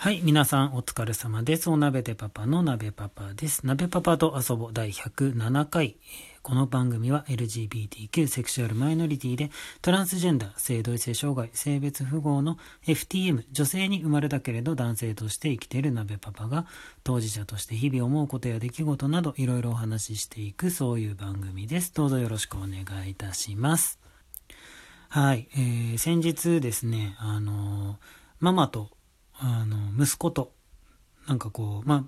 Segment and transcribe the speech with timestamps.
[0.00, 1.68] はい、皆さんお疲れ様です。
[1.68, 3.66] お鍋でパパの鍋パパです。
[3.66, 5.96] 鍋パパと遊ぼ第107回。
[6.40, 9.50] この番組は LGBTQ セクシュアルマイノリティで
[9.82, 16.66] トランスジェンダー、性同一性障害、性別不合の FTM、女性に生まれたけれど男性として生きている鍋パパが
[17.02, 21.92] 当事者として日々思うことや出来事などいろいろお話ししていくそういう番組です。
[21.92, 23.98] どうぞよろしくお願いいたします。
[25.08, 28.90] はい、えー先日ですね、あのーママと
[29.38, 30.52] あの、息子と、
[31.26, 32.06] なんかこう、ま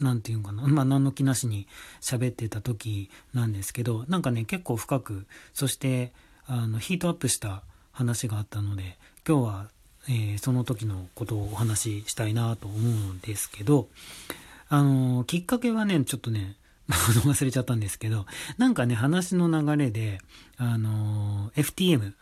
[0.00, 1.66] あ、なんていうのかな、 まあ、何の気なしに
[2.00, 6.12] 喋ってた時なんですけど、なんかね、結構深く、そして、
[6.46, 7.62] あの、ヒートアップした
[7.92, 9.70] 話があったので、今日は、
[10.08, 12.80] えーその時のことをお話ししたいなと思う
[13.12, 13.88] んですけど、
[14.68, 16.56] あの、きっかけはね、ちょっとね、
[16.88, 20.20] 忘れちゃったんですけど、なんかね、話の流れで、
[20.56, 22.14] あの、FTM、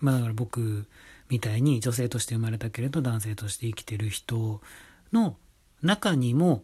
[0.00, 0.86] まあだから僕
[1.32, 4.60] みたいに女性として生まれたけれど男性として生きてる人
[5.14, 5.38] の
[5.80, 6.62] 中にも、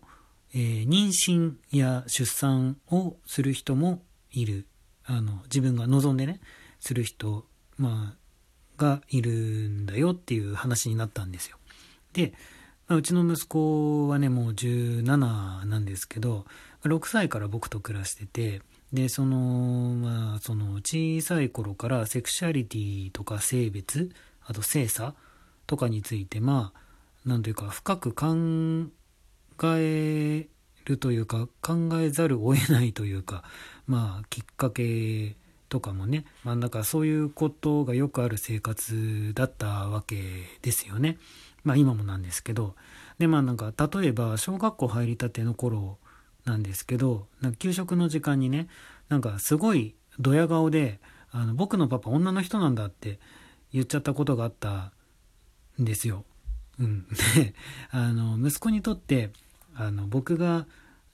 [0.54, 4.66] えー妊娠や出産をする人もいる。
[5.06, 6.40] あの、自分が望んでね、
[6.80, 7.46] する人、
[7.78, 8.16] まあ、
[8.76, 11.56] がいるんだよっていう話になったんですよ。
[12.12, 12.34] で、
[12.88, 16.44] まあうちの息子はね、もう17なんですけど、
[16.84, 18.60] 6歳から僕と暮らしてて、
[18.92, 19.38] で、その、
[19.94, 24.10] まあ、その小さい頃からセクシャリティとか性別、
[24.48, 25.14] あと性差
[25.66, 28.90] とかについて、まあ、なんというか深く考
[29.76, 30.48] え
[30.86, 33.44] るというか、考えざるを得ないというか、
[33.86, 35.36] まあ、きっかけ
[35.68, 40.16] とかもね、まあ、なんかそういうことがよくある生活だったわけ
[40.62, 41.18] ですよね。
[41.64, 42.74] まあ今もなんですけど。
[43.18, 45.98] で、まあなんか例えば小学校入りたての頃
[46.46, 48.68] なんですけど、なんか給食の時間にね、
[49.10, 53.18] なんかすごいドヤ顔で、あの僕のパパ女の人なんだって
[53.72, 54.92] 言っちゃったことがあった
[55.80, 56.24] んですよ。
[56.78, 57.06] うん。
[57.36, 57.54] で、
[57.90, 59.30] あの、息子にとって、
[59.74, 60.66] あの、僕が、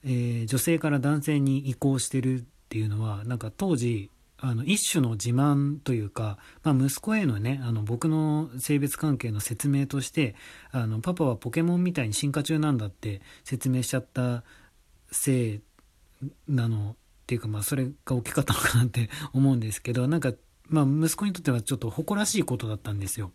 [0.05, 10.35] えー女性から男性に移行してるっていうのは、なんか当時、あの、一種の自慢というか、まあ、息子へのね、あの、僕の性別関係の説明として、
[10.71, 14.45] あの、パパはポケモンみたいに進化中なんだって説明しちゃった
[15.11, 15.61] せい
[16.47, 20.33] なのっていうか、まあ、それが大きかったのかなって思うんですけど、なんか、
[20.69, 23.33] まあ、息子にとってはちょっと誇らしいことだったんですよ。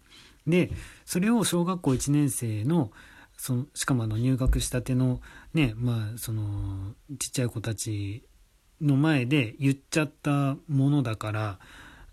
[0.48, 0.72] で、
[1.06, 2.92] それを小学校1年生の、
[3.38, 5.22] その、しかもあの、入学したての、
[5.54, 8.24] ね、まあ、その、ちっちゃい子たち
[8.82, 11.60] の前で言っちゃったものだから、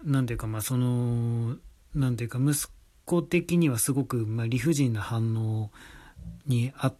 [0.04, 1.56] なんていうか、まあ、その、
[1.94, 2.70] なんていうか、息
[3.04, 5.70] 子的にはすごく、まあ、理不尽な反応
[6.46, 6.96] にあっ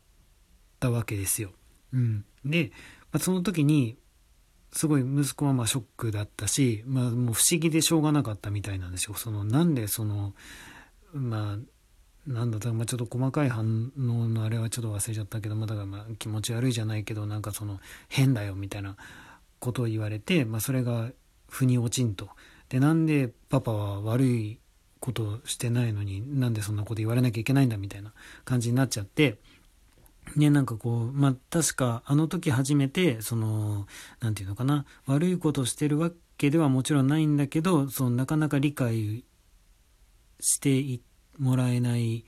[0.81, 1.53] たわけですよ。
[1.93, 2.25] うん。
[2.45, 2.73] で、
[3.13, 3.99] まあ、その時に、
[4.77, 9.15] すごい息子はまあショックだったし、まあもう不思議でしょうがなかったみたいなんですよ。
[9.15, 10.35] そのなんでその、
[11.15, 18.97] まあ、なんだった、まあちょっと細かい反応のあれはちょっと忘れちゃったけど、まだからまあ気持ち悪いじゃないけど、なんかその変だよみたいな
[19.61, 21.11] ことを言われて、まあそれが
[21.49, 22.29] 腑に落ちんと。
[22.69, 24.61] で、なんでパパは悪い
[25.01, 28.13] ことしてないのになんでそんなこと言われなきゃいけないんだみたいな
[28.45, 29.39] 感じになっちゃって、
[30.37, 33.87] ね、なんかこう、まあ、確かあの時初めて、その、
[34.21, 39.25] なんていうのかな、悪いことしてるわけではもちろんないんだけど、そのなかなか理解
[40.39, 41.01] して
[41.39, 42.25] もらえない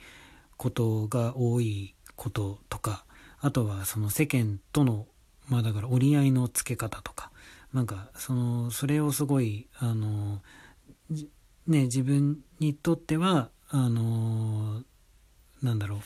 [0.57, 3.05] ことが多いこととか、
[3.41, 5.07] あとはその世間との、
[5.49, 7.31] まあだから折り合いのつけ方とか、
[7.75, 10.41] なんかその、それをすごい、あの、
[11.67, 14.83] ね、自分にとっては、あの、
[15.63, 16.01] なんだろう、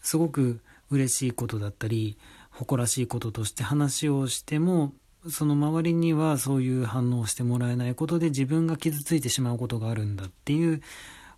[0.00, 0.60] すごく
[0.94, 2.18] 嬉しいことだったり
[2.50, 4.92] 誇らしいこととして話をしても
[5.28, 10.82] その周りにはそういう反応をしてもらえないことで自分が傷ついてしまうことがあるんだっていう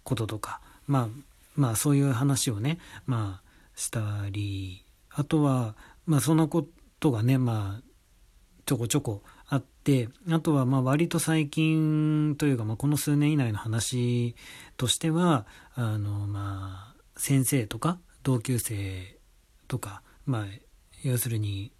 [0.02, 1.08] こととかまあ
[1.54, 3.46] まあそういう話をねまあ
[3.76, 4.00] した
[4.30, 6.66] りあとはまあそんなこ
[7.00, 7.82] とがねまあ
[8.66, 14.34] ちょこちょこあってあとはまあ割と最近というかまあこの数年以内の話
[14.76, 19.15] としてはあのまあ先生とか同級生
[19.68, 20.44] とか、まあ、
[21.02, 21.72] 要するに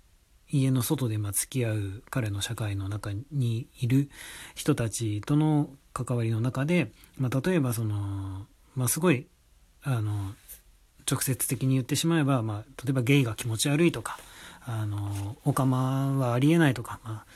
[0.49, 4.11] 家の外でまあ付き合う彼の社会の中にいる
[4.55, 9.27] 人たちとの関わりの中で、まあ、例えばその、まあ、すごい
[9.83, 10.35] あの
[11.11, 14.19] 直接的に言ってしまえば、まあ、例えばゲイが気持ち悪いとか
[14.65, 17.27] あのオカマはありえないとか、まあ、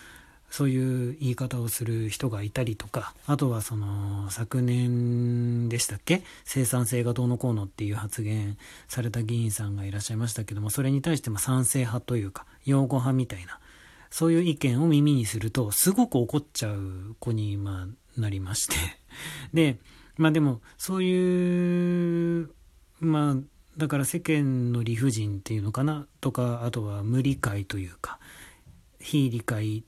[0.50, 6.22] そういう言い方をする人がいたりとか、あとはその昨年でしたっけ？
[6.44, 8.58] 生産性がどうのこうのっていう発言
[8.88, 13.60] された議員さんがいらっしゃいましたけども、それに対しても賛成派というか、擁護派みたいな、
[14.10, 17.86] そういう意見を耳にすると、すごく怒っちゃう子に、ま
[18.16, 18.74] あ、なりまして。
[19.54, 19.78] で、
[20.16, 22.50] まあでも、そういう、
[22.98, 23.36] まあ、
[23.76, 26.06] だから世間の理不尽っていうのかな？
[26.20, 28.18] とかあとは無理解というか
[28.98, 29.84] 非理解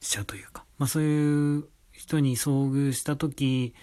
[0.00, 3.74] 者というか、まあ、そういう人に遭遇した時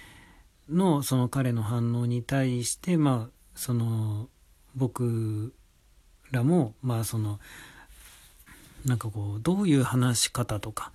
[0.69, 4.29] のその彼の反応に対してまあその
[4.75, 5.53] 僕
[6.31, 7.39] らもまあその
[8.85, 10.91] なんかこうどういう話し方とか、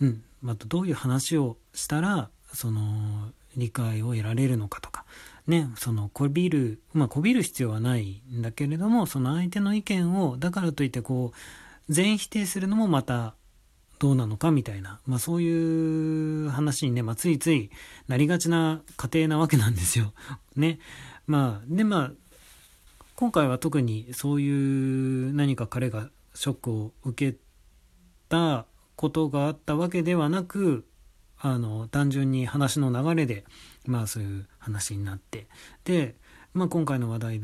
[0.00, 5.04] うんまたどういう話をしたらその理解を得られるのかとか
[5.48, 13.34] ねそのこびるまあこびる必要はないんだけれどもその相手の意見をだからといってこう全否定するのもまた
[13.98, 17.70] どうなのかみたいな、まあ、そういう話にね、まあ、ついつい
[18.06, 20.12] なりがちな家庭なわけなんですよ。
[20.56, 20.78] ね。
[21.26, 22.12] まあ、でまあ
[23.16, 27.38] 今回は特にそういう何か彼がショックを受け
[28.28, 28.66] た
[28.96, 30.86] ことがあったわけではなく
[31.40, 33.44] あの単純に話の流れで
[33.86, 35.48] まあそういう話になって
[35.84, 36.16] で、
[36.54, 37.40] まあ、今回の話題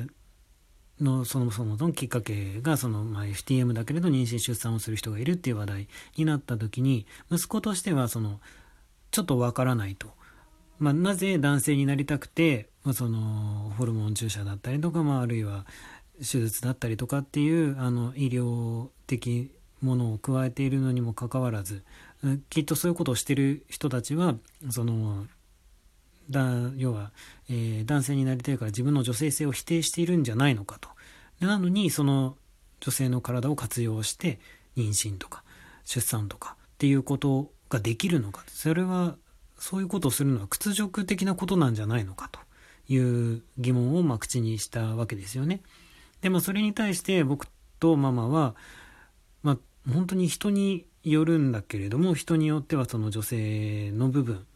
[1.00, 8.40] のそもそものきっかけがその、まあ、FTM だけれど妊娠出産をする人がいるっていう話題になった時に息子としてはその
[9.10, 10.08] ちょっとわからないと。
[10.78, 15.66] まあ、なぜ男性になりたくて、まあ、そのホルモン注射だったりとか、まあ、あるいは
[16.18, 21.84] 手術だったりとかっていうあの医療的ものを加えているのにもかかわらず
[22.48, 24.34] きっとそういうことをしてる人たちは
[24.70, 25.26] その
[26.30, 27.12] だ要は、
[27.48, 30.88] えー、男性になりたいから自分の女性性を否定しているんじゃないのかと
[31.40, 32.36] なのにその
[32.80, 34.38] 女性の体を活用して
[34.76, 35.42] 妊娠とか
[35.84, 39.16] 出産とかっていうことができるのかそれは
[39.58, 42.40] そういうことをするのは屈辱的なことなんじゃないのかと
[42.88, 45.62] いう疑問をま口にしたわけですよね。
[46.20, 47.46] でもそれに対して僕
[47.80, 48.54] とママは、
[49.42, 49.58] まあ、
[49.90, 54.46] 本当に人によるんだけれども人によってはその女性の部分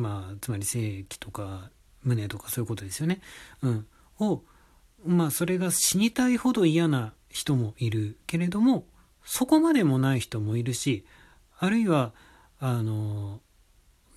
[0.00, 1.70] まあつまり性器とか
[2.02, 3.20] 胸とかそういうことですよね。
[3.62, 3.86] うん、
[4.18, 4.42] を
[5.04, 8.86] まあそれが死にたいほど嫌な人もいるけれども
[9.24, 11.04] そこまでもない人もいるし
[11.58, 12.12] あるいは
[12.58, 13.40] あの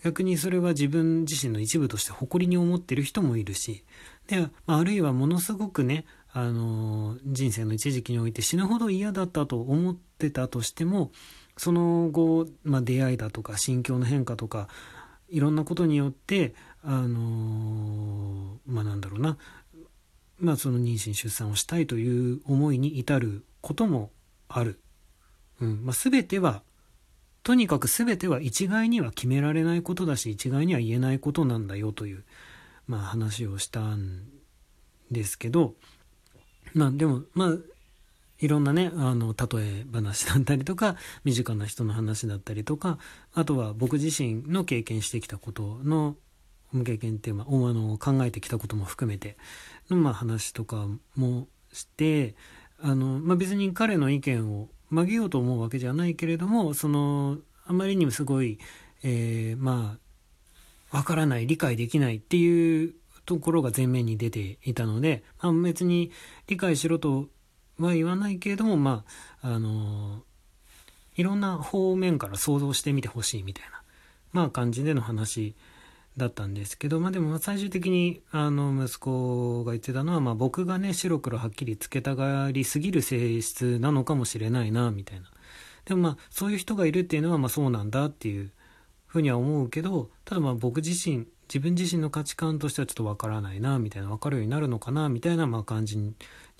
[0.03, 3.83] 逆にそれは自分自身の一部として誇りに思ってる人もいるし
[4.27, 11.11] で、まあ、あるいはものすごくねあの人生の一時期において死ぬほど嫌だったと思ってたとしても
[11.57, 14.67] その後、まあ、出会いだとか心境の変化とか
[15.33, 16.53] いろんなことによって
[16.83, 19.37] あのまあなんだろうな。
[20.39, 24.11] まあその妊娠出産をしたいという思いに至ることも
[24.47, 24.79] ある。
[25.59, 25.85] うん。
[25.85, 26.61] まあ、全ては
[27.43, 32.23] とにかく全ては一概には決められないことだし一概には言えないことなんだよという、
[32.87, 34.23] まあ、話をしたん
[35.11, 35.75] ですけど。
[36.73, 37.57] まあでもまあ
[38.43, 42.99] いろんなねあの例え話だったりとか 身近な人の話だったりとか
[43.33, 46.17] あとは僕自身の経験してきたことの
[46.83, 49.37] 経験っていう、まあ、の考えてきたことも含めて
[49.89, 52.35] の、まあ、話とかもして
[52.79, 58.59] あの、まあ、別に彼の意見を曲げようと思うわけじゃないけれどもそのあまりにもすごい、
[59.03, 59.97] えー、ま
[60.91, 62.93] あわからない理解できないっていう
[63.25, 66.11] ところが前面に出ていたので、まあ、別に
[66.47, 67.29] 理解しろと
[67.79, 69.03] は言わないけれどもま
[69.41, 70.23] ああの
[71.15, 73.81] いろんな方面から想像してみてほしいみたいな、
[74.31, 75.55] まあ、感じでの話
[76.17, 85.27] だったんですけど、まあ、でも最終的にあの息子が言ってたのは、まあ、僕がね白黒はっきりつけたがりすぎる性質なのかもしれないなみたいな。
[85.85, 88.51] でもまあそういう人がいるっていうのはまあそうなんだっていう
[89.05, 96.15] ふうには思うけどただまあ僕自身自分自身の価値観としてはちょっとわからないなみたいな分かるようになるのかなみたいなまあ感じに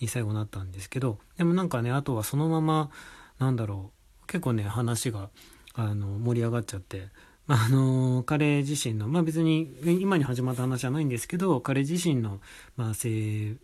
[0.08, 2.92] 最後なったんですけどでもなんかねあとはそのまま
[3.40, 3.92] なんだろ
[4.24, 5.32] う結構ね話が
[5.74, 7.08] あの盛り上がっちゃって
[7.48, 12.40] あの彼自身のまあ別に今に始まった話じゃないんですけど彼自身の、
[12.78, 13.56] まあ、性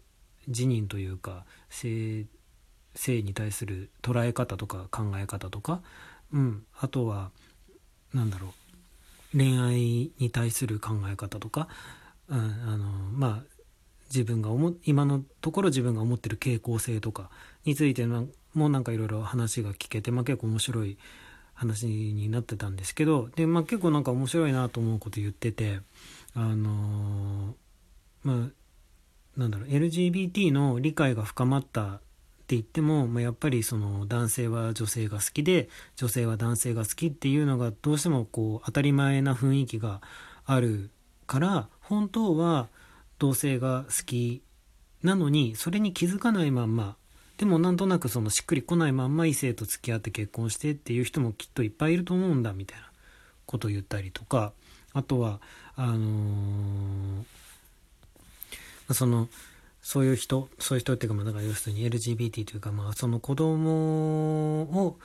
[0.48, 2.26] 自認というか性
[2.96, 5.84] 性に対する捉え方とか考え方とか、
[6.34, 7.30] うん、あとは
[8.16, 8.59] 何だろう
[9.36, 11.68] 恋愛に対する考え方とか、
[12.28, 13.60] うん、あのまあ
[14.10, 17.30] 自分が思今のところ自分が思ってる傾向性とか
[17.64, 20.98] についてもなんかいろいろ話が聞けて、まあ、結構面白い
[21.54, 25.80] 話になってたんですけどで、まあ、結構なんか面白いなと思うこと言ってて
[26.34, 27.56] あの
[28.24, 32.02] まあなんだろう LGBT の理解が深まった
[32.50, 40.02] って言っても、まあ、やっぱりその男性は女性が好きで女性は男性が好きっていうのがどうしてもこう当たり前な雰囲気が
[40.48, 40.90] ある
[41.28, 42.70] から本当は
[43.20, 44.42] 同性が好き
[45.04, 46.96] なのにそれに気づかないまんま
[47.38, 52.86] でもなんとなくそのしっくりこないまんま異性と付き合って結婚してっていう人もきっといっぱいいると思うんだみたいな
[53.46, 54.54] ことを言ったりとか
[54.94, 55.40] あとは
[55.76, 59.30] あのー、その
[59.82, 65.00] そういう人、そういう人っていうか、まあ、だから要するに LGBT というか、まあ、その子供を、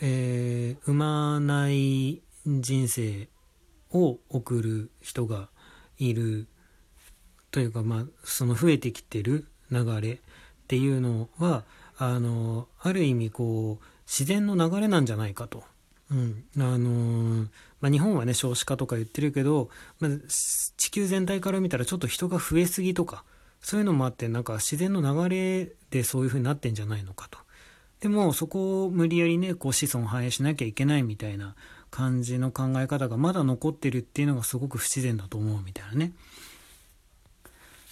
[0.00, 3.28] えー、産まない人生
[3.90, 5.48] を送る人が
[5.98, 6.46] いる
[7.50, 10.18] というか、まあ、その増えてきてる流れっ
[10.68, 11.64] ていうのは、
[11.96, 15.64] あの、ある意味こう、自然の流れなんじゃないかと。
[16.10, 16.44] うん。
[16.56, 17.46] あの
[17.80, 19.68] まあ、日本はね、少子化とか言ってるけど、
[20.00, 23.24] まあ、地球全体から見たらちょっと人が増えすぎとか、
[23.60, 27.38] そういうのもあって、なんか自然の流れでそういう風になってんじゃないのかと。
[28.00, 31.56] でも、そこを無理やりね、こう子孫繁栄しなきゃいけないみたいな
[31.90, 36.12] 感じの考え方がまだ残ってるっていうのがすごく不自然だと思うみたいなね。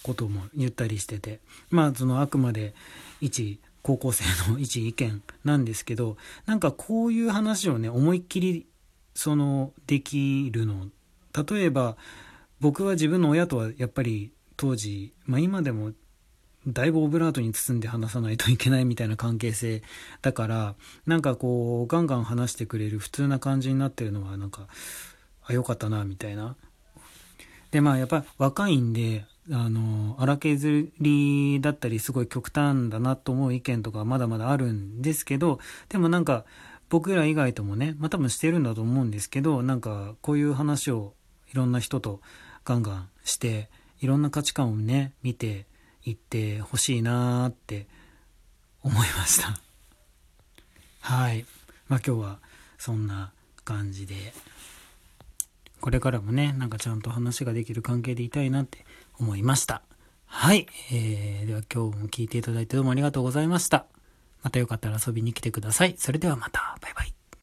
[0.03, 1.41] ことも言ったりしてて。
[1.69, 2.73] まあ、そのあくまで
[3.19, 8.67] 一高校生の一意見なんですけど、なんかこういう話をね、思いっきり、
[9.13, 10.87] その、できるの。
[11.49, 11.97] 例えば、
[12.59, 15.93] 僕は自分の親とはやっぱり当時、まあ今でも
[16.67, 19.83] だいぶオブラートに包んで話さないといけないみたいな関係性
[20.21, 24.67] だからなんかこうガンガン話してくれる普通な感じになってるのはなんか
[25.45, 26.57] あ良かったなみたいな。
[27.71, 35.59] でまあやっぱ若いんであの荒削りだったりすごい極端だなと思う意見とかまだまだあるんですけど
[35.89, 36.43] でもなんか
[36.89, 41.13] 僕ら以外ともねまあ多分してるんだと思うんですけどなんかこういう話を
[41.51, 42.19] いろんな人と
[42.65, 45.65] ガンガンしていろんな価値観をね見て
[46.03, 47.87] いってほしいなーって
[48.83, 49.59] 思いました。
[51.01, 51.45] はい。
[51.87, 52.39] まあ今日は
[52.77, 53.31] そんな
[53.63, 54.33] 感じで。
[55.79, 58.85] これからもねなんかちゃんと話ができる関係でいたいなって
[59.19, 59.81] 思いました。
[60.25, 63.85] はい、えー、では今日も聞いていただいてどうもありがとうございました。
[64.43, 65.95] またよかったら遊びに来てください。
[65.97, 66.77] それではまた。
[66.81, 67.16] バイバイ。